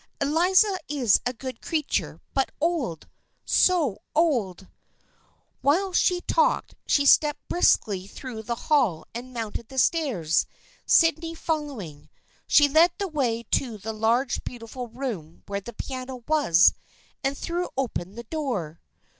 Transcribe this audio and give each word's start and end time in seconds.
Eliza 0.19 0.79
is 0.89 1.21
a 1.27 1.31
good 1.33 1.61
creature, 1.61 2.19
but 2.33 2.51
old! 2.59 3.07
So 3.45 3.99
old!" 4.15 4.67
While 5.61 5.93
she 5.93 6.21
talked 6.21 6.73
she 6.87 7.05
stepped 7.05 7.47
briskly 7.47 8.07
through 8.07 8.41
the 8.41 8.55
hall 8.65 9.05
and 9.13 9.31
mounted 9.31 9.67
the 9.69 9.77
stairs, 9.77 10.47
Sydney 10.87 11.35
follow 11.35 11.79
ing. 11.79 12.09
She 12.47 12.67
led 12.67 12.93
the 12.97 13.07
way 13.07 13.43
to 13.51 13.77
the 13.77 13.93
large 13.93 14.43
beautiful 14.43 14.87
room 14.87 15.43
where 15.45 15.61
the 15.61 15.71
piano 15.73 16.23
was, 16.27 16.73
and 17.23 17.37
threw 17.37 17.69
open 17.77 18.15
the 18.15 18.23
door. 18.23 18.79